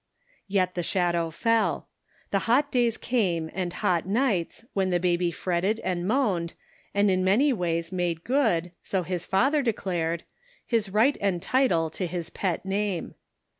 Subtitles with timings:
[0.47, 1.87] Yet the shadow fell.
[2.31, 6.55] The hot days came and hot nights, when baby fretted and moaned,
[6.91, 10.23] and in many ways made good— so his father declared—
[10.65, 13.13] his right and title to his pet name.